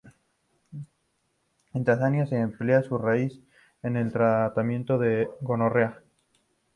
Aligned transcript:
En 1.75 1.85
Tanzania 1.85 2.25
se 2.25 2.35
emplea 2.39 2.81
su 2.81 2.97
raíz 2.97 3.39
en 3.83 3.97
el 3.97 4.11
tratamiento 4.11 4.97
de 4.97 5.25
la 5.25 5.29
gonorrea. 5.41 5.99